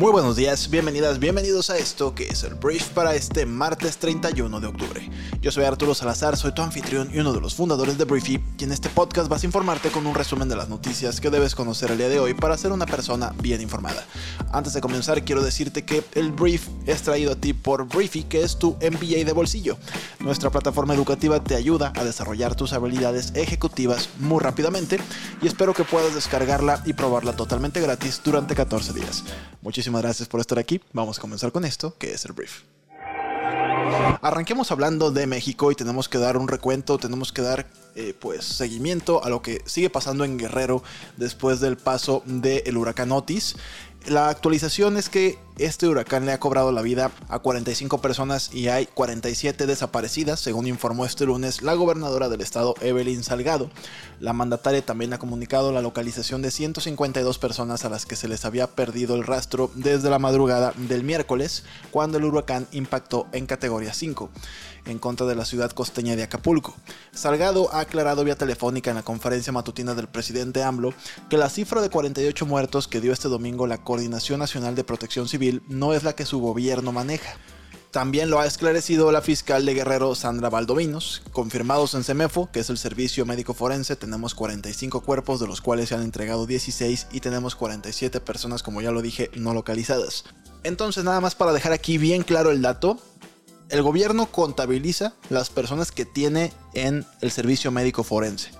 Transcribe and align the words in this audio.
Muy 0.00 0.12
buenos 0.12 0.34
días, 0.34 0.70
bienvenidas, 0.70 1.18
bienvenidos 1.18 1.68
a 1.68 1.76
esto 1.76 2.14
que 2.14 2.26
es 2.26 2.42
el 2.44 2.54
brief 2.54 2.88
para 2.94 3.14
este 3.14 3.44
martes 3.44 3.98
31 3.98 4.58
de 4.58 4.66
octubre. 4.66 5.10
Yo 5.42 5.52
soy 5.52 5.64
Arturo 5.64 5.94
Salazar, 5.94 6.38
soy 6.38 6.52
tu 6.52 6.62
anfitrión 6.62 7.10
y 7.12 7.18
uno 7.18 7.34
de 7.34 7.40
los 7.42 7.54
fundadores 7.54 7.98
de 7.98 8.06
Briefy, 8.06 8.42
y 8.58 8.64
en 8.64 8.72
este 8.72 8.88
podcast 8.88 9.28
vas 9.28 9.42
a 9.42 9.46
informarte 9.46 9.90
con 9.90 10.06
un 10.06 10.14
resumen 10.14 10.48
de 10.48 10.56
las 10.56 10.70
noticias 10.70 11.20
que 11.20 11.28
debes 11.28 11.54
conocer 11.54 11.90
el 11.90 11.98
día 11.98 12.08
de 12.08 12.18
hoy 12.18 12.32
para 12.32 12.56
ser 12.56 12.72
una 12.72 12.86
persona 12.86 13.34
bien 13.42 13.60
informada. 13.60 14.02
Antes 14.52 14.72
de 14.72 14.80
comenzar, 14.80 15.22
quiero 15.22 15.42
decirte 15.42 15.84
que 15.84 16.02
el 16.14 16.32
brief 16.32 16.66
es 16.86 17.02
traído 17.02 17.32
a 17.32 17.36
ti 17.36 17.52
por 17.52 17.86
Briefy, 17.86 18.22
que 18.22 18.42
es 18.42 18.58
tu 18.58 18.78
MBA 18.80 19.26
de 19.26 19.32
bolsillo. 19.32 19.76
Nuestra 20.18 20.48
plataforma 20.48 20.94
educativa 20.94 21.44
te 21.44 21.56
ayuda 21.56 21.92
a 21.94 22.04
desarrollar 22.04 22.54
tus 22.54 22.72
habilidades 22.72 23.32
ejecutivas 23.34 24.08
muy 24.18 24.40
rápidamente 24.40 24.98
y 25.42 25.46
espero 25.46 25.74
que 25.74 25.84
puedas 25.84 26.14
descargarla 26.14 26.82
y 26.86 26.94
probarla 26.94 27.36
totalmente 27.36 27.82
gratis 27.82 28.22
durante 28.24 28.54
14 28.54 28.94
días. 28.94 29.24
Muchísimas 29.62 29.89
gracias 29.98 30.28
por 30.28 30.40
estar 30.40 30.58
aquí. 30.58 30.80
Vamos 30.92 31.18
a 31.18 31.20
comenzar 31.20 31.52
con 31.52 31.64
esto, 31.64 31.96
que 31.98 32.12
es 32.12 32.24
el 32.24 32.32
brief. 32.32 32.62
Arranquemos 34.22 34.70
hablando 34.70 35.10
de 35.10 35.26
México 35.26 35.72
y 35.72 35.74
tenemos 35.74 36.08
que 36.08 36.18
dar 36.18 36.36
un 36.36 36.48
recuento, 36.48 36.98
tenemos 36.98 37.32
que 37.32 37.42
dar 37.42 37.66
eh, 37.96 38.14
pues 38.18 38.44
seguimiento 38.44 39.24
a 39.24 39.30
lo 39.30 39.42
que 39.42 39.62
sigue 39.64 39.90
pasando 39.90 40.24
en 40.24 40.38
Guerrero 40.38 40.82
después 41.16 41.60
del 41.60 41.76
paso 41.76 42.22
del 42.26 42.76
huracán 42.76 43.12
Otis. 43.12 43.56
La 44.06 44.30
actualización 44.30 44.96
es 44.96 45.10
que 45.10 45.38
este 45.58 45.86
huracán 45.86 46.24
le 46.24 46.32
ha 46.32 46.40
cobrado 46.40 46.72
la 46.72 46.80
vida 46.80 47.12
a 47.28 47.38
45 47.38 48.00
personas 48.00 48.52
y 48.52 48.68
hay 48.68 48.86
47 48.86 49.66
desaparecidas, 49.66 50.40
según 50.40 50.66
informó 50.66 51.04
este 51.04 51.26
lunes 51.26 51.60
la 51.60 51.74
gobernadora 51.74 52.30
del 52.30 52.40
estado 52.40 52.74
Evelyn 52.80 53.22
Salgado. 53.22 53.70
La 54.18 54.32
mandataria 54.32 54.84
también 54.84 55.12
ha 55.12 55.18
comunicado 55.18 55.70
la 55.70 55.82
localización 55.82 56.40
de 56.40 56.50
152 56.50 57.38
personas 57.38 57.84
a 57.84 57.90
las 57.90 58.06
que 58.06 58.16
se 58.16 58.26
les 58.26 58.46
había 58.46 58.68
perdido 58.68 59.16
el 59.16 59.26
rastro 59.26 59.70
desde 59.74 60.08
la 60.08 60.18
madrugada 60.18 60.72
del 60.76 61.04
miércoles, 61.04 61.64
cuando 61.90 62.16
el 62.16 62.24
huracán 62.24 62.66
impactó 62.72 63.26
en 63.32 63.44
categoría 63.44 63.92
5 63.92 64.30
en 64.86 64.98
contra 64.98 65.26
de 65.26 65.34
la 65.34 65.44
ciudad 65.44 65.70
costeña 65.70 66.16
de 66.16 66.22
Acapulco. 66.22 66.74
Salgado 67.12 67.72
ha 67.72 67.80
aclarado 67.80 68.24
vía 68.24 68.36
telefónica 68.36 68.90
en 68.90 68.96
la 68.96 69.02
conferencia 69.02 69.52
matutina 69.52 69.94
del 69.94 70.08
presidente 70.08 70.62
AMLO 70.62 70.94
que 71.28 71.36
la 71.36 71.50
cifra 71.50 71.80
de 71.80 71.90
48 71.90 72.46
muertos 72.46 72.88
que 72.88 73.00
dio 73.00 73.12
este 73.12 73.28
domingo 73.28 73.66
la 73.66 73.78
Coordinación 73.78 74.40
Nacional 74.40 74.74
de 74.74 74.84
Protección 74.84 75.28
Civil 75.28 75.62
no 75.68 75.94
es 75.94 76.04
la 76.04 76.14
que 76.14 76.26
su 76.26 76.40
gobierno 76.40 76.92
maneja. 76.92 77.34
También 77.90 78.30
lo 78.30 78.38
ha 78.38 78.46
esclarecido 78.46 79.10
la 79.10 79.20
fiscal 79.20 79.66
de 79.66 79.74
Guerrero 79.74 80.14
Sandra 80.14 80.48
Valdominos. 80.48 81.22
Confirmados 81.32 81.94
en 81.94 82.04
CEMEFO, 82.04 82.48
que 82.52 82.60
es 82.60 82.70
el 82.70 82.78
Servicio 82.78 83.26
Médico 83.26 83.52
Forense, 83.52 83.96
tenemos 83.96 84.36
45 84.36 85.00
cuerpos, 85.00 85.40
de 85.40 85.48
los 85.48 85.60
cuales 85.60 85.88
se 85.88 85.96
han 85.96 86.02
entregado 86.02 86.46
16 86.46 87.08
y 87.10 87.18
tenemos 87.18 87.56
47 87.56 88.20
personas, 88.20 88.62
como 88.62 88.80
ya 88.80 88.92
lo 88.92 89.02
dije, 89.02 89.28
no 89.34 89.54
localizadas. 89.54 90.24
Entonces, 90.62 91.02
nada 91.02 91.20
más 91.20 91.34
para 91.34 91.52
dejar 91.52 91.72
aquí 91.72 91.98
bien 91.98 92.22
claro 92.22 92.52
el 92.52 92.62
dato, 92.62 93.00
el 93.70 93.82
gobierno 93.82 94.26
contabiliza 94.26 95.14
las 95.28 95.48
personas 95.48 95.92
que 95.92 96.04
tiene 96.04 96.52
en 96.74 97.06
el 97.20 97.30
servicio 97.30 97.70
médico 97.70 98.02
forense. 98.02 98.50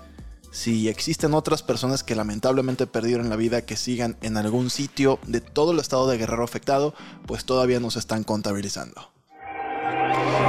Si 0.51 0.89
existen 0.89 1.33
otras 1.33 1.63
personas 1.63 2.03
que 2.03 2.15
lamentablemente 2.15 2.87
perdieron 2.87 3.29
la 3.29 3.35
vida 3.35 3.65
que 3.65 3.77
sigan 3.77 4.17
en 4.21 4.37
algún 4.37 4.69
sitio 4.69 5.19
de 5.25 5.39
todo 5.39 5.71
el 5.71 5.79
estado 5.79 6.07
de 6.07 6.17
Guerrero 6.17 6.43
afectado, 6.43 6.93
pues 7.25 7.45
todavía 7.45 7.79
no 7.79 7.91
se 7.91 7.99
están 7.99 8.23
contabilizando. 8.23 9.11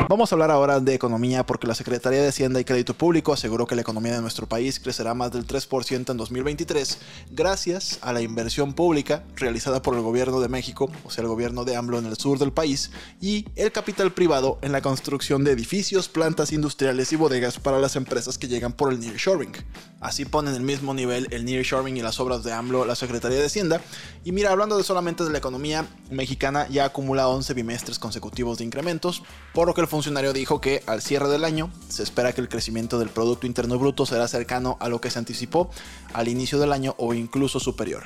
Vamos 0.08 0.30
a 0.30 0.34
hablar 0.34 0.50
ahora 0.50 0.80
de 0.80 0.94
economía 0.94 1.44
porque 1.46 1.66
la 1.66 1.74
Secretaría 1.74 2.20
de 2.20 2.28
Hacienda 2.28 2.60
y 2.60 2.64
Crédito 2.64 2.94
Público 2.94 3.32
aseguró 3.32 3.66
que 3.66 3.74
la 3.74 3.82
economía 3.82 4.14
de 4.14 4.20
nuestro 4.20 4.46
país 4.46 4.78
crecerá 4.78 5.14
más 5.14 5.32
del 5.32 5.46
3% 5.46 6.10
en 6.10 6.16
2023 6.16 6.98
gracias 7.30 7.98
a 8.02 8.12
la 8.12 8.20
inversión 8.20 8.74
pública 8.74 9.24
realizada 9.36 9.82
por 9.82 9.94
el 9.94 10.02
gobierno 10.02 10.40
de 10.40 10.48
México, 10.48 10.90
o 11.04 11.10
sea, 11.10 11.22
el 11.22 11.28
gobierno 11.28 11.64
de 11.64 11.76
AMLO 11.76 11.98
en 11.98 12.06
el 12.06 12.16
sur 12.16 12.38
del 12.38 12.52
país, 12.52 12.90
y 13.20 13.46
el 13.56 13.72
capital 13.72 14.12
privado 14.12 14.58
en 14.62 14.72
la 14.72 14.80
construcción 14.82 15.44
de 15.44 15.52
edificios, 15.52 16.08
plantas 16.08 16.52
industriales 16.52 17.12
y 17.12 17.16
bodegas 17.16 17.58
para 17.58 17.78
las 17.78 17.96
empresas 17.96 18.38
que 18.38 18.48
llegan 18.48 18.72
por 18.72 18.92
el 18.92 19.00
nearshoring. 19.00 19.52
Así 20.00 20.24
ponen 20.24 20.54
el 20.54 20.62
mismo 20.62 20.94
nivel 20.94 21.28
el 21.30 21.44
nearshoring 21.44 21.96
y 21.96 22.02
las 22.02 22.18
obras 22.18 22.42
de 22.42 22.52
AMLO 22.52 22.84
la 22.84 22.96
Secretaría 22.96 23.38
de 23.38 23.46
Hacienda. 23.46 23.80
Y 24.24 24.32
mira, 24.32 24.50
hablando 24.50 24.76
de 24.76 24.84
solamente 24.84 25.22
de 25.22 25.30
la 25.30 25.38
economía 25.38 25.86
mexicana, 26.10 26.66
ya 26.68 26.86
acumula 26.86 27.28
11 27.28 27.54
bimestres 27.54 27.98
consecutivos 27.98 28.58
de 28.58 28.64
incrementos, 28.64 29.22
por 29.54 29.68
lo 29.68 29.74
que 29.74 29.81
el 29.82 29.88
funcionario 29.88 30.32
dijo 30.32 30.60
que 30.60 30.82
al 30.86 31.02
cierre 31.02 31.28
del 31.28 31.44
año 31.44 31.70
se 31.88 32.02
espera 32.02 32.32
que 32.32 32.40
el 32.40 32.48
crecimiento 32.48 32.98
del 32.98 33.08
Producto 33.08 33.46
Interno 33.46 33.78
Bruto 33.78 34.06
será 34.06 34.26
cercano 34.28 34.76
a 34.80 34.88
lo 34.88 35.00
que 35.00 35.10
se 35.10 35.18
anticipó 35.18 35.70
al 36.14 36.28
inicio 36.28 36.58
del 36.58 36.72
año 36.72 36.94
o 36.98 37.14
incluso 37.14 37.60
superior. 37.60 38.04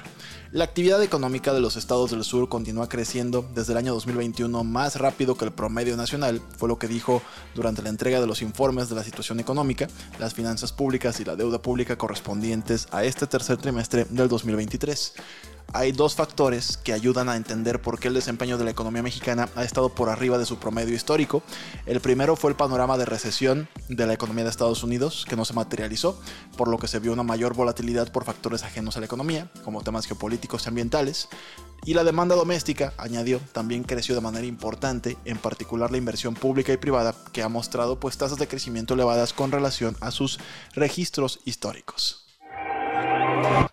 La 0.52 0.64
actividad 0.64 1.02
económica 1.02 1.52
de 1.52 1.60
los 1.60 1.76
estados 1.76 2.10
del 2.10 2.24
sur 2.24 2.48
continúa 2.48 2.88
creciendo 2.88 3.48
desde 3.54 3.72
el 3.72 3.78
año 3.78 3.94
2021 3.94 4.64
más 4.64 4.96
rápido 4.96 5.36
que 5.36 5.44
el 5.44 5.52
promedio 5.52 5.96
nacional, 5.96 6.40
fue 6.56 6.68
lo 6.68 6.78
que 6.78 6.88
dijo 6.88 7.22
durante 7.54 7.82
la 7.82 7.90
entrega 7.90 8.20
de 8.20 8.26
los 8.26 8.42
informes 8.42 8.88
de 8.88 8.94
la 8.94 9.04
situación 9.04 9.38
económica, 9.38 9.88
las 10.18 10.34
finanzas 10.34 10.72
públicas 10.72 11.20
y 11.20 11.24
la 11.24 11.36
deuda 11.36 11.60
pública 11.60 11.96
correspondientes 11.96 12.88
a 12.90 13.04
este 13.04 13.26
tercer 13.26 13.58
trimestre 13.58 14.06
del 14.08 14.28
2023 14.28 15.14
hay 15.72 15.92
dos 15.92 16.14
factores 16.14 16.76
que 16.76 16.92
ayudan 16.92 17.28
a 17.28 17.36
entender 17.36 17.82
por 17.82 17.98
qué 17.98 18.08
el 18.08 18.14
desempeño 18.14 18.58
de 18.58 18.64
la 18.64 18.70
economía 18.70 19.02
mexicana 19.02 19.48
ha 19.56 19.64
estado 19.64 19.90
por 19.90 20.08
arriba 20.08 20.38
de 20.38 20.46
su 20.46 20.58
promedio 20.58 20.94
histórico. 20.94 21.42
El 21.86 22.00
primero 22.00 22.36
fue 22.36 22.50
el 22.50 22.56
panorama 22.56 22.96
de 22.96 23.04
recesión 23.04 23.68
de 23.88 24.06
la 24.06 24.14
economía 24.14 24.44
de 24.44 24.50
Estados 24.50 24.82
Unidos, 24.82 25.26
que 25.28 25.36
no 25.36 25.44
se 25.44 25.54
materializó, 25.54 26.20
por 26.56 26.68
lo 26.68 26.78
que 26.78 26.88
se 26.88 26.98
vio 26.98 27.12
una 27.12 27.22
mayor 27.22 27.54
volatilidad 27.54 28.10
por 28.10 28.24
factores 28.24 28.62
ajenos 28.62 28.96
a 28.96 29.00
la 29.00 29.06
economía, 29.06 29.50
como 29.64 29.82
temas 29.82 30.06
geopolíticos 30.06 30.64
y 30.64 30.68
ambientales. 30.68 31.28
Y 31.84 31.94
la 31.94 32.04
demanda 32.04 32.34
doméstica, 32.34 32.94
añadió, 32.96 33.40
también 33.52 33.84
creció 33.84 34.14
de 34.14 34.20
manera 34.20 34.46
importante, 34.46 35.16
en 35.24 35.38
particular 35.38 35.90
la 35.90 35.98
inversión 35.98 36.34
pública 36.34 36.72
y 36.72 36.78
privada, 36.78 37.14
que 37.32 37.42
ha 37.42 37.48
mostrado 37.48 38.00
pues 38.00 38.16
tasas 38.16 38.38
de 38.38 38.48
crecimiento 38.48 38.94
elevadas 38.94 39.32
con 39.32 39.52
relación 39.52 39.96
a 40.00 40.10
sus 40.10 40.38
registros 40.74 41.40
históricos. 41.44 42.25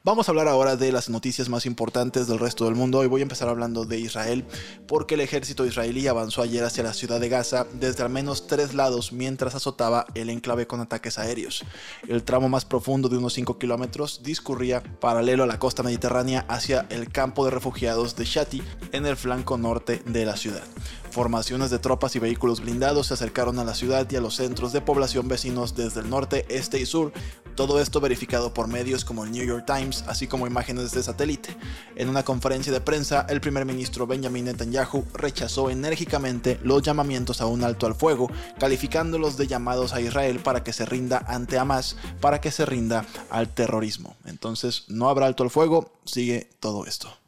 Vamos 0.04 0.28
a 0.28 0.32
hablar 0.32 0.50
ahora 0.50 0.76
de 0.76 0.92
las 0.92 1.10
noticias 1.10 1.48
más 1.48 1.66
importantes 1.66 2.28
del 2.28 2.40
resto 2.40 2.66
del 2.66 2.76
mundo 2.76 3.04
y 3.04 3.08
voy 3.08 3.22
a 3.22 3.24
empezar 3.24 3.48
hablando 3.48 3.86
de 3.86 3.98
Israel 3.98 4.44
porque 4.88 5.16
el 5.16 5.22
ejército 5.22 5.66
israelí 5.66 6.08
avanzó 6.08 6.42
ayer 6.42 6.66
hacia 6.66 6.84
la 6.84 6.94
ciudad 6.94 7.22
de 7.22 7.30
Gaza 7.30 7.66
desde 7.74 8.04
al 8.04 8.10
menos 8.10 8.48
tres 8.48 8.74
lados 8.74 9.14
mientras 9.14 9.56
azotaba 9.56 10.06
el 10.16 10.30
enclave 10.30 10.68
con 10.68 10.82
ataques 10.82 11.18
aéreos. 11.18 11.64
El 12.08 12.24
tramo 12.24 12.50
más 12.50 12.66
profundo 12.66 13.08
de 13.08 13.18
unos 13.18 13.34
5 13.34 13.58
kilómetros 13.58 14.22
discurría 14.24 14.84
paralelo 15.00 15.44
a 15.44 15.48
la 15.48 15.60
costa 15.60 15.84
mediterránea 15.84 16.46
hacia 16.50 16.86
el 16.90 17.10
campo 17.10 17.46
de 17.46 17.52
refugiados 17.52 18.18
de 18.18 18.26
Shati 18.26 18.62
en 18.92 19.06
el 19.06 19.16
flanco 19.16 19.58
norte 19.58 20.04
de 20.06 20.26
la 20.26 20.36
ciudad. 20.36 20.64
Formaciones 21.12 21.70
de 21.70 21.78
tropas 21.78 22.16
y 22.16 22.20
vehículos 22.20 22.60
blindados 22.60 23.08
se 23.08 23.14
acercaron 23.14 23.60
a 23.60 23.64
la 23.64 23.76
ciudad 23.76 24.10
y 24.10 24.16
a 24.16 24.22
los 24.22 24.36
centros 24.36 24.74
de 24.74 24.82
población 24.82 25.28
vecinos 25.28 25.76
desde 25.76 26.00
el 26.00 26.10
norte, 26.10 26.46
este 26.50 26.80
y 26.80 26.88
sur, 26.88 27.14
todo 27.56 27.80
esto 27.80 28.02
verificado 28.02 28.52
por 28.52 28.68
medios 28.68 29.06
como 29.06 29.24
el 29.24 29.32
New 29.32 29.46
York 29.46 29.53
Times, 29.62 30.04
así 30.08 30.28
como 30.28 30.48
imágenes 30.48 30.92
de 30.92 31.04
satélite. 31.04 31.56
En 31.96 32.10
una 32.10 32.24
conferencia 32.24 32.74
de 32.74 32.82
prensa, 32.82 33.26
el 33.30 33.42
primer 33.42 33.66
ministro 33.66 34.08
Benjamin 34.08 34.46
Netanyahu 34.46 35.06
rechazó 35.14 35.70
enérgicamente 35.70 36.60
los 36.64 36.82
llamamientos 36.82 37.42
a 37.42 37.46
un 37.46 37.64
alto 37.64 37.86
al 37.86 37.96
fuego, 37.96 38.30
calificándolos 38.60 39.38
de 39.38 39.48
llamados 39.48 39.94
a 39.94 40.02
Israel 40.02 40.40
para 40.40 40.64
que 40.64 40.74
se 40.74 40.86
rinda 40.86 41.24
ante 41.28 41.58
Hamas, 41.58 41.96
para 42.20 42.42
que 42.42 42.52
se 42.52 42.66
rinda 42.66 43.06
al 43.30 43.50
terrorismo. 43.50 44.16
Entonces, 44.26 44.86
no 44.88 45.10
habrá 45.10 45.28
alto 45.28 45.44
al 45.44 45.50
fuego, 45.50 45.92
sigue 46.06 46.50
todo 46.60 46.86
esto. 46.86 47.23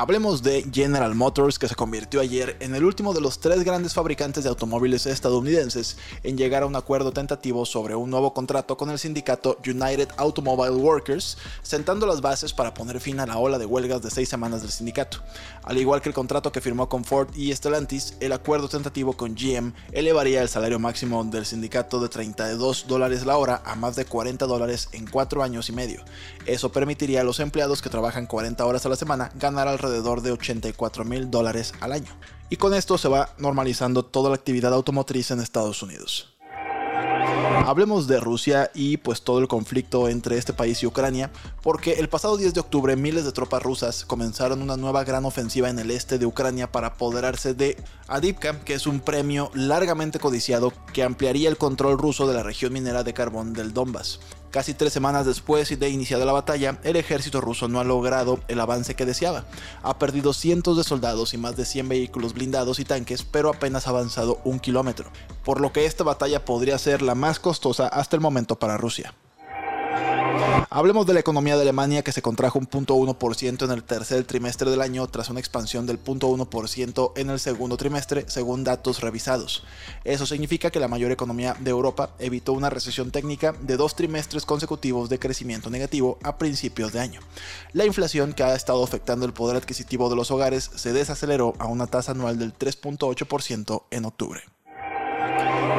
Hablemos 0.00 0.44
de 0.44 0.64
General 0.72 1.12
Motors, 1.16 1.58
que 1.58 1.66
se 1.66 1.74
convirtió 1.74 2.20
ayer 2.20 2.56
en 2.60 2.76
el 2.76 2.84
último 2.84 3.12
de 3.14 3.20
los 3.20 3.40
tres 3.40 3.64
grandes 3.64 3.94
fabricantes 3.94 4.44
de 4.44 4.48
automóviles 4.48 5.06
estadounidenses 5.06 5.96
en 6.22 6.38
llegar 6.38 6.62
a 6.62 6.66
un 6.66 6.76
acuerdo 6.76 7.10
tentativo 7.10 7.66
sobre 7.66 7.96
un 7.96 8.08
nuevo 8.08 8.32
contrato 8.32 8.76
con 8.76 8.90
el 8.90 9.00
sindicato 9.00 9.58
United 9.66 10.10
Automobile 10.16 10.76
Workers, 10.76 11.36
sentando 11.64 12.06
las 12.06 12.20
bases 12.20 12.52
para 12.52 12.74
poner 12.74 13.00
fin 13.00 13.18
a 13.18 13.26
la 13.26 13.38
ola 13.38 13.58
de 13.58 13.66
huelgas 13.66 14.00
de 14.00 14.12
seis 14.12 14.28
semanas 14.28 14.62
del 14.62 14.70
sindicato. 14.70 15.18
Al 15.64 15.78
igual 15.78 16.00
que 16.00 16.10
el 16.10 16.14
contrato 16.14 16.52
que 16.52 16.60
firmó 16.60 16.88
con 16.88 17.04
Ford 17.04 17.34
y 17.34 17.52
Stellantis, 17.52 18.14
el 18.20 18.30
acuerdo 18.30 18.68
tentativo 18.68 19.14
con 19.14 19.34
GM 19.34 19.72
elevaría 19.90 20.42
el 20.42 20.48
salario 20.48 20.78
máximo 20.78 21.24
del 21.24 21.44
sindicato 21.44 21.98
de 21.98 22.08
32 22.08 22.86
dólares 22.86 23.26
la 23.26 23.36
hora 23.36 23.62
a 23.64 23.74
más 23.74 23.96
de 23.96 24.04
40 24.04 24.46
dólares 24.46 24.90
en 24.92 25.08
cuatro 25.08 25.42
años 25.42 25.68
y 25.68 25.72
medio. 25.72 26.04
Eso 26.46 26.70
permitiría 26.70 27.22
a 27.22 27.24
los 27.24 27.40
empleados 27.40 27.82
que 27.82 27.90
trabajan 27.90 28.26
40 28.26 28.64
horas 28.64 28.86
a 28.86 28.90
la 28.90 28.94
semana 28.94 29.32
ganar 29.34 29.66
alrededor 29.66 29.87
alrededor 29.88 30.22
de 30.22 30.32
84 30.32 31.04
mil 31.04 31.30
dólares 31.30 31.72
al 31.80 31.92
año. 31.92 32.12
Y 32.50 32.56
con 32.56 32.74
esto 32.74 32.98
se 32.98 33.08
va 33.08 33.34
normalizando 33.38 34.04
toda 34.04 34.30
la 34.30 34.36
actividad 34.36 34.72
automotriz 34.72 35.30
en 35.30 35.40
Estados 35.40 35.82
Unidos. 35.82 36.34
Hablemos 37.66 38.06
de 38.06 38.20
Rusia 38.20 38.70
y 38.74 38.96
pues 38.96 39.22
todo 39.22 39.40
el 39.40 39.48
conflicto 39.48 40.08
entre 40.08 40.38
este 40.38 40.52
país 40.52 40.82
y 40.82 40.86
Ucrania, 40.86 41.30
porque 41.62 41.94
el 41.94 42.08
pasado 42.08 42.36
10 42.36 42.54
de 42.54 42.60
octubre 42.60 42.96
miles 42.96 43.24
de 43.24 43.32
tropas 43.32 43.62
rusas 43.62 44.04
comenzaron 44.04 44.62
una 44.62 44.76
nueva 44.76 45.04
gran 45.04 45.24
ofensiva 45.24 45.68
en 45.68 45.78
el 45.78 45.90
este 45.90 46.18
de 46.18 46.24
Ucrania 46.24 46.72
para 46.72 46.88
apoderarse 46.88 47.54
de 47.54 47.76
Adivka, 48.06 48.60
que 48.60 48.74
es 48.74 48.86
un 48.86 49.00
premio 49.00 49.50
largamente 49.54 50.18
codiciado 50.18 50.72
que 50.92 51.02
ampliaría 51.02 51.48
el 51.48 51.58
control 51.58 51.98
ruso 51.98 52.26
de 52.26 52.34
la 52.34 52.42
región 52.42 52.72
minera 52.72 53.02
de 53.02 53.12
carbón 53.12 53.52
del 53.52 53.74
Donbass. 53.74 54.20
Casi 54.50 54.72
tres 54.72 54.94
semanas 54.94 55.26
después 55.26 55.78
de 55.78 55.90
iniciada 55.90 56.24
la 56.24 56.32
batalla, 56.32 56.78
el 56.82 56.96
ejército 56.96 57.40
ruso 57.40 57.68
no 57.68 57.80
ha 57.80 57.84
logrado 57.84 58.40
el 58.48 58.60
avance 58.60 58.94
que 58.94 59.04
deseaba. 59.04 59.44
Ha 59.82 59.98
perdido 59.98 60.32
cientos 60.32 60.76
de 60.78 60.84
soldados 60.84 61.34
y 61.34 61.38
más 61.38 61.56
de 61.56 61.66
100 61.66 61.88
vehículos 61.88 62.32
blindados 62.32 62.80
y 62.80 62.84
tanques, 62.84 63.24
pero 63.24 63.50
apenas 63.50 63.86
ha 63.86 63.90
avanzado 63.90 64.40
un 64.44 64.58
kilómetro, 64.58 65.10
por 65.44 65.60
lo 65.60 65.72
que 65.72 65.84
esta 65.84 66.02
batalla 66.02 66.46
podría 66.46 66.78
ser 66.78 67.02
la 67.02 67.14
más 67.14 67.40
costosa 67.40 67.88
hasta 67.88 68.16
el 68.16 68.22
momento 68.22 68.58
para 68.58 68.78
Rusia. 68.78 69.14
Hablemos 70.70 71.06
de 71.06 71.14
la 71.14 71.20
economía 71.20 71.56
de 71.56 71.62
Alemania 71.62 72.02
que 72.02 72.12
se 72.12 72.22
contrajo 72.22 72.58
un 72.58 72.68
0.1% 72.68 73.64
en 73.64 73.70
el 73.70 73.84
tercer 73.84 74.24
trimestre 74.24 74.70
del 74.70 74.82
año 74.82 75.06
tras 75.06 75.30
una 75.30 75.40
expansión 75.40 75.86
del 75.86 76.02
0.1% 76.02 77.12
en 77.16 77.30
el 77.30 77.40
segundo 77.40 77.76
trimestre 77.76 78.24
según 78.28 78.64
datos 78.64 79.00
revisados. 79.00 79.64
Eso 80.04 80.26
significa 80.26 80.70
que 80.70 80.80
la 80.80 80.88
mayor 80.88 81.10
economía 81.10 81.56
de 81.58 81.70
Europa 81.70 82.10
evitó 82.18 82.52
una 82.52 82.70
recesión 82.70 83.10
técnica 83.10 83.54
de 83.60 83.76
dos 83.76 83.96
trimestres 83.96 84.44
consecutivos 84.44 85.08
de 85.08 85.18
crecimiento 85.18 85.70
negativo 85.70 86.18
a 86.22 86.38
principios 86.38 86.92
de 86.92 87.00
año. 87.00 87.20
La 87.72 87.86
inflación 87.86 88.32
que 88.32 88.42
ha 88.42 88.54
estado 88.54 88.84
afectando 88.84 89.26
el 89.26 89.32
poder 89.32 89.56
adquisitivo 89.56 90.10
de 90.10 90.16
los 90.16 90.30
hogares 90.30 90.70
se 90.74 90.92
desaceleró 90.92 91.54
a 91.58 91.66
una 91.66 91.86
tasa 91.86 92.12
anual 92.12 92.38
del 92.38 92.56
3.8% 92.56 93.82
en 93.90 94.04
octubre. 94.04 94.42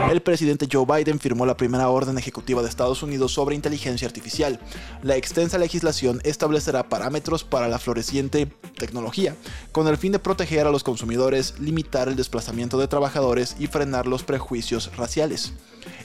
El 0.07 0.21
presidente 0.21 0.67
Joe 0.71 0.85
Biden 0.85 1.19
firmó 1.19 1.45
la 1.45 1.57
primera 1.57 1.89
orden 1.89 2.17
ejecutiva 2.17 2.63
de 2.63 2.69
Estados 2.69 3.03
Unidos 3.03 3.33
sobre 3.33 3.55
inteligencia 3.55 4.07
artificial. 4.07 4.59
La 5.03 5.15
extensa 5.15 5.57
legislación 5.59 6.19
establecerá 6.23 6.89
parámetros 6.89 7.43
para 7.43 7.67
la 7.67 7.77
floreciente 7.77 8.47
tecnología, 8.77 9.35
con 9.71 9.87
el 9.87 9.97
fin 9.97 10.11
de 10.11 10.19
proteger 10.19 10.65
a 10.65 10.71
los 10.71 10.83
consumidores, 10.83 11.59
limitar 11.59 12.07
el 12.07 12.15
desplazamiento 12.15 12.79
de 12.79 12.87
trabajadores 12.87 13.55
y 13.59 13.67
frenar 13.67 14.07
los 14.07 14.23
prejuicios 14.23 14.95
raciales. 14.95 15.53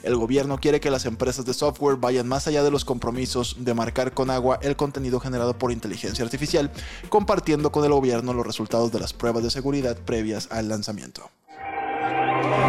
El 0.02 0.16
gobierno 0.16 0.58
quiere 0.58 0.80
que 0.80 0.90
las 0.90 1.06
empresas 1.06 1.46
de 1.46 1.54
software 1.54 1.96
vayan 1.96 2.28
más 2.28 2.46
allá 2.46 2.62
de 2.62 2.70
los 2.70 2.84
compromisos 2.84 3.56
de 3.60 3.72
marcar 3.72 4.12
con 4.12 4.30
agua 4.30 4.58
el 4.60 4.76
contenido 4.76 5.18
generado 5.18 5.58
por 5.58 5.72
inteligencia 5.72 6.24
artificial, 6.24 6.70
compartiendo 7.08 7.72
con 7.72 7.84
el 7.84 7.92
gobierno 7.92 8.34
los 8.34 8.46
resultados 8.46 8.92
de 8.92 9.00
las 9.00 9.14
pruebas 9.14 9.42
de 9.42 9.50
seguridad 9.50 9.96
previas 9.96 10.48
al 10.50 10.68
lanzamiento. 10.68 11.30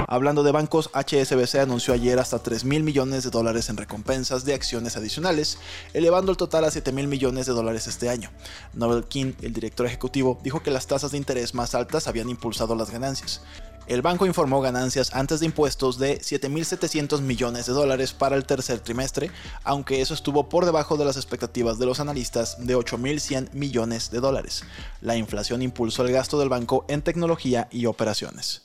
Hablando 0.08 0.44
de 0.44 0.52
bancos, 0.52 0.90
HSBC 0.94 1.56
anunció 1.56 1.94
ayer 1.94 2.20
hasta 2.20 2.40
3 2.40 2.64
mil 2.64 2.84
millones 2.84 3.24
de 3.24 3.30
dólares 3.30 3.70
en 3.70 3.78
recompensas 3.78 4.46
de 4.46 4.54
acciones 4.54 4.98
adicionales, 4.98 5.58
elevando 5.94 6.32
el 6.32 6.38
total 6.38 6.66
a 6.66 6.72
7 6.72 6.92
mil 6.92 7.08
millones 7.08 7.46
de 7.46 7.54
dólares 7.54 7.88
este 7.88 8.10
año. 8.10 8.30
Noel 8.74 9.06
King, 9.06 9.34
el 9.42 9.54
director 9.54 9.86
ejecutivo, 9.86 10.40
dijo 10.44 10.62
que 10.62 10.72
las 10.72 10.88
tasas 10.88 11.12
de 11.12 11.18
interés 11.18 11.54
más 11.54 11.76
altas 11.76 12.08
habían 12.08 12.30
impulsado 12.30 12.76
las 12.76 12.92
ganancias. 12.92 13.42
El 13.88 14.02
banco 14.02 14.26
informó 14.26 14.62
ganancias 14.62 15.14
antes 15.14 15.40
de 15.40 15.46
impuestos 15.46 16.00
de 16.00 16.20
7.700 16.20 17.22
millones 17.22 17.68
de 17.68 17.74
dólares 17.74 18.14
para 18.14 18.36
el 18.36 18.46
tercer 18.46 18.80
trimestre, 18.80 19.30
aunque 19.64 20.02
eso 20.02 20.16
estuvo 20.16 20.50
por 20.50 20.66
debajo 20.66 20.98
de 20.98 21.06
las 21.06 21.18
expectativas 21.18 21.78
de 21.78 21.86
los 21.86 22.00
analistas 22.00 22.66
de 22.66 22.76
8.100 22.76 23.54
millones 23.54 24.10
de 24.10 24.22
dólares. 24.22 24.64
La 25.02 25.18
inflación 25.18 25.62
impulsó 25.62 26.04
el 26.04 26.14
gasto 26.14 26.40
del 26.40 26.50
banco 26.50 26.86
en 26.88 27.04
tecnología 27.04 27.68
y 27.70 27.86
operaciones. 27.86 28.64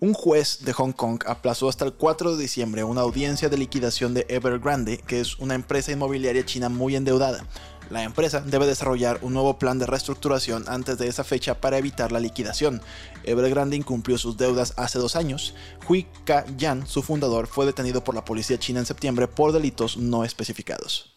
Un 0.00 0.14
juez 0.14 0.64
de 0.64 0.72
Hong 0.72 0.92
Kong 0.92 1.22
aplazó 1.26 1.68
hasta 1.68 1.84
el 1.84 1.92
4 1.92 2.34
de 2.34 2.42
diciembre 2.42 2.82
una 2.82 3.02
audiencia 3.02 3.48
de 3.48 3.56
liquidación 3.56 4.14
de 4.14 4.26
Evergrande, 4.28 4.98
que 4.98 5.20
es 5.20 5.38
una 5.38 5.54
empresa 5.54 5.92
inmobiliaria 5.92 6.44
china 6.44 6.68
muy 6.68 6.96
endeudada. 6.96 7.44
La 7.88 8.02
empresa 8.04 8.40
debe 8.40 8.66
desarrollar 8.66 9.18
un 9.22 9.34
nuevo 9.34 9.58
plan 9.58 9.78
de 9.78 9.86
reestructuración 9.86 10.64
antes 10.66 10.98
de 10.98 11.08
esa 11.08 11.24
fecha 11.24 11.60
para 11.60 11.78
evitar 11.78 12.10
la 12.10 12.20
liquidación. 12.20 12.80
Evergrande 13.22 13.76
incumplió 13.76 14.16
sus 14.18 14.36
deudas 14.36 14.72
hace 14.76 14.98
dos 14.98 15.14
años. 15.14 15.54
Hui 15.88 16.06
Ka-yan, 16.24 16.86
su 16.86 17.02
fundador, 17.02 17.46
fue 17.46 17.66
detenido 17.66 18.02
por 18.02 18.14
la 18.14 18.24
policía 18.24 18.58
china 18.58 18.80
en 18.80 18.86
septiembre 18.86 19.28
por 19.28 19.52
delitos 19.52 19.96
no 19.98 20.24
especificados. 20.24 21.12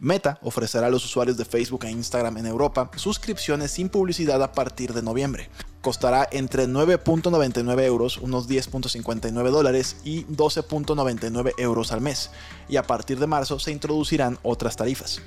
Meta 0.00 0.38
ofrecerá 0.42 0.86
a 0.88 0.90
los 0.90 1.04
usuarios 1.04 1.36
de 1.36 1.44
Facebook 1.44 1.84
e 1.84 1.90
Instagram 1.90 2.36
en 2.38 2.46
Europa 2.46 2.90
suscripciones 2.96 3.70
sin 3.70 3.88
publicidad 3.88 4.42
a 4.42 4.52
partir 4.52 4.92
de 4.92 5.02
noviembre. 5.02 5.48
Costará 5.88 6.28
entre 6.32 6.68
9.99 6.68 7.82
euros, 7.84 8.18
unos 8.18 8.46
10.59 8.46 9.50
dólares, 9.50 9.96
y 10.04 10.26
12.99 10.26 11.54
euros 11.56 11.92
al 11.92 12.02
mes, 12.02 12.30
y 12.68 12.76
a 12.76 12.82
partir 12.82 13.18
de 13.18 13.26
marzo 13.26 13.58
se 13.58 13.72
introducirán 13.72 14.38
otras 14.42 14.76
tarifas. 14.76 15.22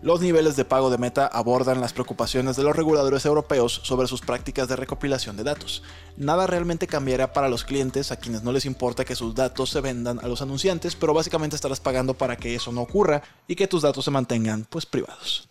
Los 0.00 0.22
niveles 0.22 0.56
de 0.56 0.64
pago 0.64 0.88
de 0.88 0.96
Meta 0.96 1.26
abordan 1.26 1.82
las 1.82 1.92
preocupaciones 1.92 2.56
de 2.56 2.62
los 2.62 2.74
reguladores 2.74 3.26
europeos 3.26 3.82
sobre 3.84 4.08
sus 4.08 4.22
prácticas 4.22 4.68
de 4.68 4.76
recopilación 4.76 5.36
de 5.36 5.44
datos. 5.44 5.82
Nada 6.16 6.46
realmente 6.46 6.86
cambiará 6.86 7.34
para 7.34 7.50
los 7.50 7.64
clientes 7.64 8.10
a 8.10 8.16
quienes 8.16 8.42
no 8.42 8.52
les 8.52 8.64
importa 8.64 9.04
que 9.04 9.16
sus 9.16 9.34
datos 9.34 9.68
se 9.68 9.82
vendan 9.82 10.18
a 10.20 10.28
los 10.28 10.40
anunciantes, 10.40 10.96
pero 10.96 11.12
básicamente 11.12 11.56
estarás 11.56 11.80
pagando 11.80 12.14
para 12.14 12.36
que 12.36 12.54
eso 12.54 12.72
no 12.72 12.80
ocurra 12.80 13.20
y 13.46 13.54
que 13.54 13.68
tus 13.68 13.82
datos 13.82 14.06
se 14.06 14.10
mantengan 14.10 14.66
pues 14.70 14.86
privados. 14.86 15.46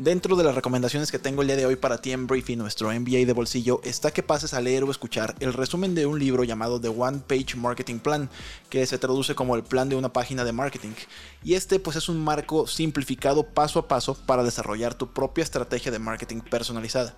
Dentro 0.00 0.34
de 0.34 0.44
las 0.44 0.54
recomendaciones 0.54 1.12
que 1.12 1.18
tengo 1.18 1.42
el 1.42 1.48
día 1.48 1.58
de 1.58 1.66
hoy 1.66 1.76
para 1.76 2.00
ti 2.00 2.12
en 2.12 2.26
Briefing, 2.26 2.56
nuestro 2.56 2.90
MBA 2.90 3.26
de 3.26 3.34
bolsillo, 3.34 3.82
está 3.84 4.10
que 4.10 4.22
pases 4.22 4.54
a 4.54 4.60
leer 4.62 4.82
o 4.82 4.90
escuchar 4.90 5.34
el 5.40 5.52
resumen 5.52 5.94
de 5.94 6.06
un 6.06 6.18
libro 6.18 6.42
llamado 6.42 6.80
The 6.80 6.88
One 6.88 7.18
Page 7.28 7.56
Marketing 7.56 7.98
Plan, 7.98 8.30
que 8.70 8.86
se 8.86 8.96
traduce 8.96 9.34
como 9.34 9.56
el 9.56 9.62
plan 9.62 9.90
de 9.90 9.96
una 9.96 10.10
página 10.10 10.42
de 10.42 10.52
marketing. 10.52 10.94
Y 11.44 11.52
este 11.52 11.78
pues 11.80 11.96
es 11.96 12.08
un 12.08 12.18
marco 12.18 12.66
simplificado 12.66 13.42
paso 13.42 13.78
a 13.78 13.88
paso 13.88 14.14
para 14.24 14.42
desarrollar 14.42 14.94
tu 14.94 15.12
propia 15.12 15.44
estrategia 15.44 15.92
de 15.92 15.98
marketing 15.98 16.40
personalizada. 16.40 17.14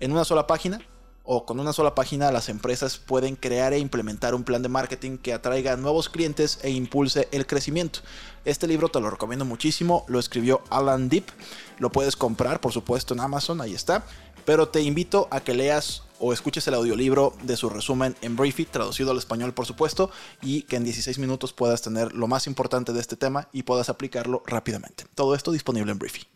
En 0.00 0.10
una 0.10 0.24
sola 0.24 0.46
página 0.46 0.80
o 1.24 1.46
con 1.46 1.60
una 1.60 1.72
sola 1.72 1.94
página 1.94 2.32
las 2.32 2.48
empresas 2.48 2.98
pueden 2.98 3.36
crear 3.36 3.72
e 3.72 3.78
implementar 3.78 4.34
un 4.34 4.44
plan 4.44 4.62
de 4.62 4.68
marketing 4.68 5.18
que 5.18 5.32
atraiga 5.32 5.76
nuevos 5.76 6.08
clientes 6.08 6.58
e 6.62 6.70
impulse 6.70 7.28
el 7.32 7.46
crecimiento. 7.46 8.00
Este 8.44 8.66
libro 8.66 8.88
te 8.88 9.00
lo 9.00 9.10
recomiendo 9.10 9.44
muchísimo, 9.44 10.04
lo 10.08 10.18
escribió 10.18 10.62
Alan 10.70 11.08
Deep, 11.08 11.26
lo 11.78 11.90
puedes 11.90 12.16
comprar 12.16 12.60
por 12.60 12.72
supuesto 12.72 13.14
en 13.14 13.20
Amazon, 13.20 13.60
ahí 13.60 13.74
está, 13.74 14.04
pero 14.44 14.68
te 14.68 14.82
invito 14.82 15.28
a 15.30 15.40
que 15.40 15.54
leas 15.54 16.02
o 16.18 16.32
escuches 16.32 16.66
el 16.68 16.74
audiolibro 16.74 17.34
de 17.42 17.56
su 17.56 17.68
resumen 17.68 18.16
en 18.22 18.36
Briefy, 18.36 18.64
traducido 18.64 19.10
al 19.10 19.18
español 19.18 19.52
por 19.54 19.66
supuesto, 19.66 20.10
y 20.40 20.62
que 20.62 20.76
en 20.76 20.84
16 20.84 21.18
minutos 21.18 21.52
puedas 21.52 21.82
tener 21.82 22.12
lo 22.14 22.28
más 22.28 22.46
importante 22.46 22.92
de 22.92 23.00
este 23.00 23.16
tema 23.16 23.48
y 23.52 23.64
puedas 23.64 23.88
aplicarlo 23.88 24.42
rápidamente. 24.46 25.04
Todo 25.14 25.34
esto 25.34 25.50
disponible 25.50 25.90
en 25.90 25.98
Briefy. 25.98 26.26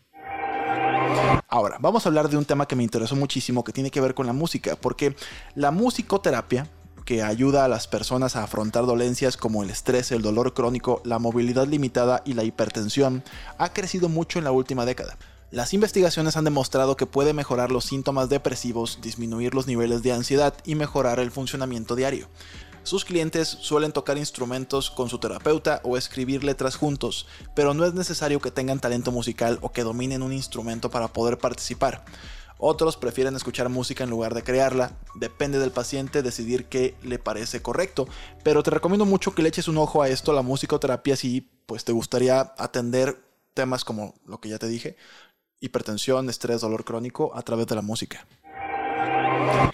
Ahora, 1.47 1.77
vamos 1.79 2.05
a 2.05 2.09
hablar 2.09 2.29
de 2.29 2.37
un 2.37 2.45
tema 2.45 2.67
que 2.67 2.75
me 2.75 2.83
interesó 2.83 3.15
muchísimo 3.15 3.63
que 3.63 3.71
tiene 3.71 3.91
que 3.91 4.01
ver 4.01 4.13
con 4.13 4.27
la 4.27 4.33
música, 4.33 4.75
porque 4.75 5.15
la 5.55 5.71
musicoterapia 5.71 6.67
que 7.05 7.23
ayuda 7.23 7.63
a 7.63 7.69
las 7.69 7.87
personas 7.87 8.35
a 8.35 8.43
afrontar 8.43 8.85
dolencias 8.85 9.37
como 9.37 9.63
el 9.63 9.69
estrés, 9.69 10.11
el 10.11 10.21
dolor 10.21 10.53
crónico, 10.53 11.01
la 11.05 11.19
movilidad 11.19 11.65
limitada 11.65 12.21
y 12.25 12.33
la 12.33 12.43
hipertensión, 12.43 13.23
ha 13.57 13.71
crecido 13.71 14.09
mucho 14.09 14.39
en 14.39 14.45
la 14.45 14.51
última 14.51 14.85
década. 14.85 15.17
Las 15.49 15.73
investigaciones 15.73 16.35
han 16.35 16.43
demostrado 16.43 16.97
que 16.97 17.05
puede 17.05 17.31
mejorar 17.31 17.71
los 17.71 17.85
síntomas 17.85 18.27
depresivos, 18.27 18.99
disminuir 19.01 19.55
los 19.55 19.65
niveles 19.65 20.03
de 20.03 20.11
ansiedad 20.11 20.53
y 20.65 20.75
mejorar 20.75 21.21
el 21.21 21.31
funcionamiento 21.31 21.95
diario. 21.95 22.27
Sus 22.87 23.03
clientes 23.03 23.49
suelen 23.49 23.91
tocar 23.91 24.17
instrumentos 24.17 24.89
con 24.89 25.09
su 25.09 25.19
terapeuta 25.19 25.81
o 25.83 25.97
escribir 25.97 26.45
letras 26.45 26.77
juntos, 26.77 27.27
pero 27.53 27.73
no 27.73 27.83
es 27.83 27.93
necesario 27.93 28.39
que 28.39 28.49
tengan 28.49 28.79
talento 28.79 29.11
musical 29.11 29.59
o 29.61 29.73
que 29.73 29.83
dominen 29.83 30.21
un 30.21 30.31
instrumento 30.31 30.89
para 30.89 31.09
poder 31.09 31.37
participar. 31.37 32.05
Otros 32.57 32.95
prefieren 32.95 33.35
escuchar 33.35 33.67
música 33.67 34.05
en 34.05 34.09
lugar 34.09 34.33
de 34.33 34.41
crearla. 34.41 34.93
Depende 35.15 35.59
del 35.59 35.71
paciente 35.71 36.23
decidir 36.23 36.67
qué 36.67 36.95
le 37.03 37.19
parece 37.19 37.61
correcto. 37.61 38.07
Pero 38.41 38.63
te 38.63 38.71
recomiendo 38.71 39.05
mucho 39.05 39.35
que 39.35 39.41
le 39.41 39.49
eches 39.49 39.67
un 39.67 39.79
ojo 39.79 40.01
a 40.01 40.07
esto, 40.07 40.31
la 40.31 40.41
musicoterapia, 40.41 41.17
si 41.17 41.41
pues 41.65 41.83
te 41.83 41.91
gustaría 41.91 42.53
atender 42.57 43.21
temas 43.53 43.83
como 43.83 44.13
lo 44.25 44.39
que 44.39 44.47
ya 44.47 44.59
te 44.59 44.67
dije, 44.69 44.95
hipertensión, 45.59 46.29
estrés, 46.29 46.61
dolor 46.61 46.85
crónico 46.85 47.35
a 47.35 47.41
través 47.41 47.67
de 47.67 47.75
la 47.75 47.81
música. 47.81 48.25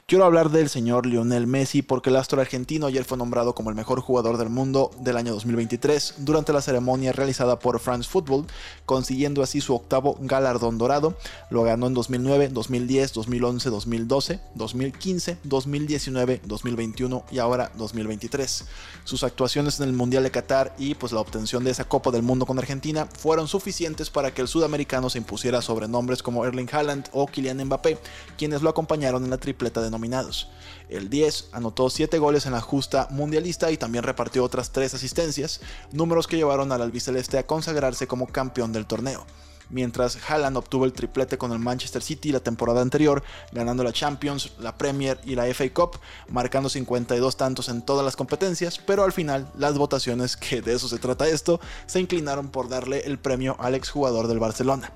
Quiero 0.05 0.25
hablar 0.25 0.51
del 0.51 0.67
señor 0.67 1.05
Lionel 1.05 1.48
Messi 1.48 1.81
porque 1.81 2.10
el 2.10 2.17
astro 2.17 2.41
argentino 2.41 2.88
ayer 2.88 3.05
fue 3.05 3.17
nombrado 3.17 3.55
como 3.55 3.69
el 3.69 3.75
mejor 3.77 4.01
jugador 4.01 4.38
del 4.38 4.50
mundo 4.50 4.91
del 5.00 5.15
año 5.15 5.31
2023 5.31 6.15
durante 6.17 6.51
la 6.51 6.62
ceremonia 6.62 7.13
realizada 7.13 7.57
por 7.57 7.79
France 7.79 8.10
Football, 8.10 8.45
consiguiendo 8.86 9.41
así 9.41 9.62
su 9.62 9.74
octavo 9.74 10.17
galardón 10.19 10.77
dorado. 10.77 11.15
Lo 11.50 11.63
ganó 11.63 11.88
en 11.88 11.93
2009, 11.93 12.50
2010, 12.50 13.13
2011, 13.13 13.69
2012, 13.69 14.39
2015, 14.55 15.38
2019, 15.45 16.41
2021 16.43 17.24
y 17.31 17.39
ahora 17.39 17.72
2023. 17.77 18.65
Sus 19.05 19.24
actuaciones 19.24 19.79
en 19.79 19.88
el 19.88 19.93
Mundial 19.93 20.24
de 20.24 20.31
Qatar 20.31 20.75
y 20.77 20.95
pues 20.95 21.13
la 21.13 21.22
obtención 21.22 21.63
de 21.63 21.72
esa 21.72 21.86
Copa 21.86 22.12
del 22.12 22.24
Mundo 22.24 22.45
con 22.45 22.60
Argentina 22.60 23.07
fueron 23.17 23.48
suficientes 23.48 24.10
para 24.10 24.33
que 24.33 24.41
el 24.41 24.50
sudamericano 24.50 25.10
se 25.10 25.19
impusiera 25.19 25.62
sobre 25.62 25.88
nombres 25.88 26.22
como 26.22 26.43
Erling 26.45 26.69
Haaland 26.69 27.07
o 27.13 27.25
Kylian 27.25 27.63
Mbappé, 27.63 27.98
quienes 28.38 28.62
lo 28.62 28.69
acompañaron 28.69 29.24
en 29.24 29.29
la 29.29 29.38
tripleta 29.38 29.81
de 29.81 29.93
nominados. 29.94 30.50
El 30.90 31.10
10 31.10 31.50
anotó 31.54 31.90
7 31.90 32.20
goles 32.20 32.46
en 32.46 32.52
la 32.52 32.60
justa 32.60 33.08
mundialista 33.10 33.72
y 33.72 33.78
también 33.78 34.04
repartió 34.04 34.44
otras 34.44 34.72
3 34.72 34.94
asistencias, 34.94 35.62
números 35.94 36.28
que 36.28 36.36
llevaron 36.36 36.74
al 36.74 36.82
albiceleste 36.82 37.38
a 37.38 37.48
consagrarse 37.48 38.08
como 38.08 38.28
campeón 38.28 38.74
del 38.74 38.86
torneo 38.86 39.26
mientras 39.70 40.17
Haaland 40.29 40.58
obtuvo 40.58 40.86
el 40.86 40.93
triplete 40.93 41.38
con 41.38 41.51
el 41.51 41.60
Manchester 41.60 42.01
City 42.01 42.32
la 42.32 42.39
temporada 42.39 42.82
anterior, 42.82 43.24
ganando 43.51 43.84
la 43.84 43.93
Champions, 43.93 44.53
la 44.60 44.77
Premier 44.77 45.20
y 45.25 45.36
la 45.36 45.46
FA 45.53 45.70
Cup, 45.74 46.00
marcando 46.29 46.70
52 46.70 47.38
tantos 47.38 47.70
en 47.70 47.82
todas 47.82 48.05
las 48.05 48.15
competencias, 48.15 48.77
pero 48.77 49.03
al 49.03 49.12
final 49.12 49.48
las 49.58 49.77
votaciones, 49.77 50.38
que 50.38 50.62
de 50.62 50.74
eso 50.74 50.88
se 50.88 51.00
trata 51.00 51.27
esto, 51.27 51.60
se 51.86 52.00
inclinaron 52.00 52.50
por 52.50 52.70
darle 52.70 53.01
el 53.05 53.20
premio 53.20 53.55
al 53.60 53.75
exjugador 53.75 54.27
del 54.27 54.39
Barcelona. 54.39 54.91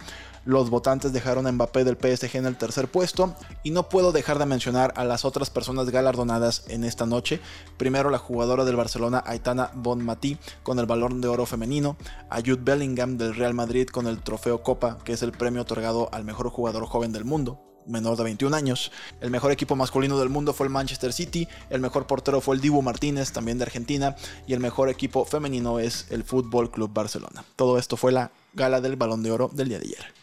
Los 0.48 0.70
votantes 0.70 1.12
dejaron 1.12 1.46
a 1.46 1.52
Mbappé 1.52 1.84
del 1.84 1.98
PSG 1.98 2.38
en 2.38 2.46
el 2.46 2.56
tercer 2.56 2.88
puesto 2.88 3.36
y 3.64 3.72
no 3.72 3.90
puedo 3.90 4.14
dejar 4.14 4.40
de 4.40 4.46
mencionar 4.46 4.94
a 4.96 5.04
las 5.04 5.26
otras 5.26 5.50
personas 5.50 5.90
galardonadas 5.90 6.64
en 6.70 6.86
esta 6.86 7.06
noche. 7.06 7.42
Primero 7.76 8.10
la 8.10 8.18
jugadora 8.18 8.64
del 8.64 8.78
Barcelona 8.78 9.22
Aitana 9.26 9.72
Bonmatí 9.74 10.38
con 10.64 10.80
el 10.80 10.86
Balón 10.86 11.20
de 11.20 11.28
Oro 11.28 11.46
femenino, 11.46 11.98
a 12.30 12.38
Jude 12.38 12.62
Bellingham 12.62 13.18
del 13.18 13.36
Real 13.36 13.54
Madrid 13.54 13.90
con 13.90 14.08
el 14.08 14.20
Copa, 14.64 14.98
que 15.04 15.14
es 15.14 15.22
el 15.22 15.32
premio 15.32 15.62
otorgado 15.62 16.10
al 16.12 16.24
mejor 16.24 16.50
jugador 16.50 16.86
joven 16.86 17.12
del 17.12 17.26
mundo, 17.26 17.60
menor 17.86 18.18
de 18.18 18.24
21 18.24 18.56
años. 18.56 18.92
El 19.22 19.32
mejor 19.32 19.52
equipo 19.52 19.76
masculino 19.76 20.20
del 20.20 20.30
mundo 20.30 20.54
fue 20.54 20.68
el 20.68 20.74
Manchester 20.74 21.14
City, 21.14 21.48
el 21.70 21.82
mejor 21.82 22.08
portero 22.08 22.42
fue 22.42 22.56
el 22.56 22.62
Dibu 22.62 22.82
Martínez, 22.82 23.32
también 23.32 23.58
de 23.58 23.64
Argentina, 23.64 24.16
y 24.46 24.54
el 24.54 24.60
mejor 24.60 24.90
equipo 24.90 25.26
femenino 25.26 25.80
es 25.80 26.08
el 26.10 26.24
Fútbol 26.24 26.72
Club 26.72 26.92
Barcelona. 26.94 27.44
Todo 27.56 27.78
esto 27.78 27.98
fue 27.98 28.12
la 28.12 28.32
gala 28.54 28.82
del 28.82 28.96
Balón 28.96 29.24
de 29.24 29.32
Oro 29.32 29.50
del 29.54 29.70
día 29.70 29.80
de 29.80 29.86
ayer. 29.86 30.14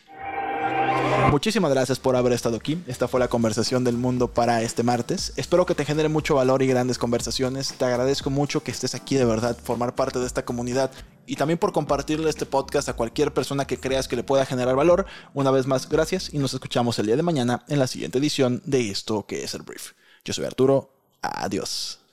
Muchísimas 1.31 1.73
gracias 1.73 1.99
por 1.99 2.17
haber 2.17 2.33
estado 2.33 2.57
aquí. 2.57 2.83
Esta 2.87 3.09
fue 3.09 3.19
la 3.19 3.29
conversación 3.29 3.83
del 3.83 3.97
mundo 3.97 4.29
para 4.29 4.63
este 4.63 4.83
martes. 4.83 5.33
Espero 5.37 5.67
que 5.67 5.75
te 5.75 5.85
genere 5.85 6.09
mucho 6.09 6.37
valor 6.37 6.63
y 6.63 6.67
grandes 6.67 6.99
conversaciones. 6.99 7.75
Te 7.75 7.85
agradezco 7.85 8.31
mucho 8.31 8.63
que 8.63 8.71
estés 8.71 8.95
aquí 8.95 9.17
de 9.17 9.25
verdad, 9.25 9.57
formar 9.63 9.95
parte 9.95 10.19
de 10.19 10.27
esta 10.27 10.45
comunidad 10.45 10.91
y 11.27 11.37
también 11.37 11.59
por 11.59 11.73
compartirle 11.73 12.31
este 12.31 12.47
podcast 12.47 12.89
a 12.89 12.97
cualquier 12.97 13.33
persona 13.33 13.67
que 13.67 13.79
creas 13.79 14.09
que 14.09 14.17
le 14.17 14.25
pueda 14.25 14.47
generar 14.47 14.77
valor. 14.77 15.07
Una 15.33 15.51
vez 15.51 15.67
más, 15.67 15.89
gracias 15.89 16.33
y 16.33 16.39
nos 16.39 16.55
escuchamos 16.55 16.99
el 16.99 17.07
día 17.07 17.17
de 17.17 17.23
mañana 17.23 17.65
en 17.69 17.79
la 17.79 17.87
siguiente 17.87 18.19
edición 18.19 18.63
de 18.65 18.91
esto 18.91 19.27
que 19.27 19.45
es 19.45 19.55
el 19.55 19.63
brief. 19.63 19.93
Yo 20.25 20.33
soy 20.33 20.45
Arturo. 20.45 20.91
Adiós. 21.23 22.04